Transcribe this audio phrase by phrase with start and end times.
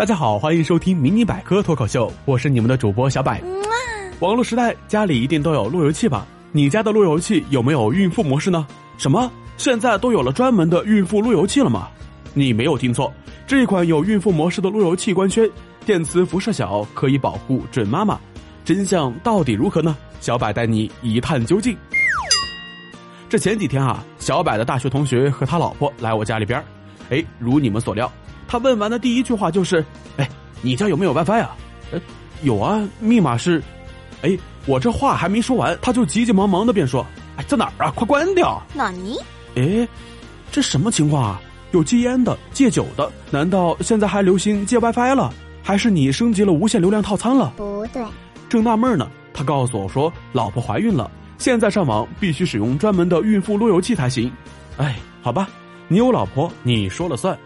[0.00, 3.38] 大家好，欢迎收听迷你百科脱口秀，我是你们的主播小百。
[4.20, 6.26] 网络时代，家里一定都有路由器吧？
[6.52, 8.66] 你家的路由器有没有孕妇模式呢？
[8.96, 9.30] 什么？
[9.58, 11.90] 现在都有了专门的孕妇路由器了吗？
[12.32, 13.12] 你没有听错，
[13.46, 15.46] 这款有孕妇模式的路由器官宣，
[15.84, 18.18] 电磁辐射小，可以保护准妈妈。
[18.64, 19.94] 真相到底如何呢？
[20.18, 21.76] 小百带你一探究竟。
[23.28, 26.64] 这前几天啊，小百的大学同学和他老婆来我家里边儿
[27.10, 28.10] 哎，如你们所料。
[28.50, 29.84] 他问完的第一句话就是
[30.18, 30.28] ：“哎，
[30.60, 31.56] 你家有没有 WiFi 啊
[31.94, 32.00] ？”“哎，
[32.42, 33.62] 有啊，密码是……
[34.22, 34.36] 哎，
[34.66, 37.06] 我这话还没说完，他就急急忙忙的便说
[37.38, 37.92] ：‘哎，在哪儿啊？
[37.94, 39.16] 快关掉！’纳尼……
[39.54, 39.86] 哎，
[40.50, 41.40] 这什么情况啊？
[41.70, 45.32] 有戒烟的，戒酒的，难道现在还流行戒 WiFi 了？
[45.62, 47.52] 还是你升级了无限流量套餐了？
[47.56, 48.04] 不对，
[48.48, 51.08] 正纳闷呢，他告诉我说，老婆怀孕了，
[51.38, 54.28] 现在上网必须使用专门的孕妇路由器才行。
[54.76, 55.48] 哎，好吧，
[55.86, 57.38] 你有老婆，你说了算。”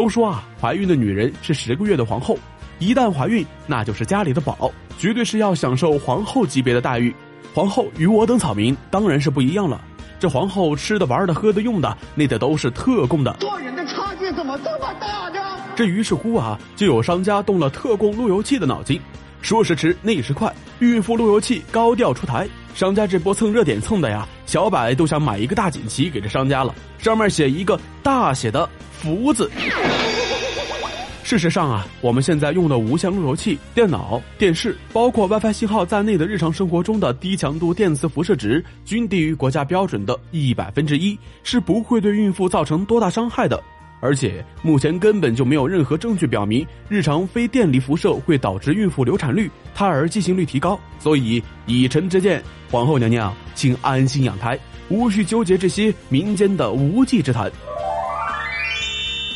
[0.00, 2.38] 都说啊，怀孕的女人是十个月的皇后，
[2.78, 7.14] 一旦怀孕，那就是家里的宝，绝对是要享受皇后级别的待遇。
[7.52, 9.78] 皇后与我等草民当然是不一样了，
[10.18, 13.30] 这皇后吃的、玩的、喝的、用的，那得都是特供的。
[13.40, 15.58] 做人的差距怎么这么大呢？
[15.76, 18.98] 这于是乎啊，就有商家动了特供路由器的脑筋。
[19.42, 28.68] 说时迟，那时快，孕妇路由器高调出台，商家这波蹭热点蹭的呀，小百都想买一个大锦旗给这商家了，上面写一个大写的。
[28.92, 29.50] 福字。
[31.24, 43.62] 事实上啊，我们现在用的无线路由器、电脑、电视，包括 WiFi 信号在内的日常生活中的低强度电磁辐射值，均低于国家标准的一百分之一，是不会对孕妇造成多大伤害的。
[44.00, 50.80] 而且目前根本就没有任何证据表明日常非电离辐射会导致孕妇流产率、胎儿畸形率提高。
[50.98, 57.50] 所以，以臣之见，皇后娘娘，请安心养胎，无需纠结这些民间的无稽之谈。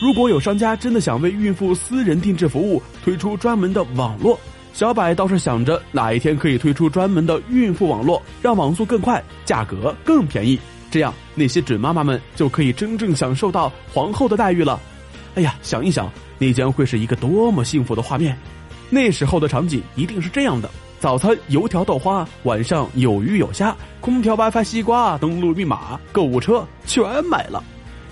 [0.00, 4.38] 如果有商家真的想为孕妇私人定制服务，推出专门的网络，
[4.72, 10.56] 小百倒是想着哪一天可以推出专门的孕妇网络，让网速更快，价格更便宜，
[10.90, 14.80] 这样那些准妈妈们就可以真正享受到皇后的待遇了。
[15.34, 18.36] 哎呀，想一想，那将会是一个多么幸福的画面！
[18.90, 27.62] 那时候的场景一定是这样的：早餐油条豆花，晚上有鱼有虾，空调 WiFi 西瓜，登录密码，购物车全买了。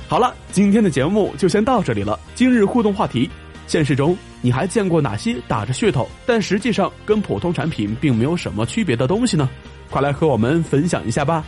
[0.06, 2.20] 好了，今天的节目就先到这里了。
[2.34, 3.28] 今日互动话题：
[3.66, 9.48] 现实中你还见过哪些打着噱头，但实际上跟普通产品并没有什么区别的东西呢？
[9.90, 11.44] 快来和我们分享一下吧。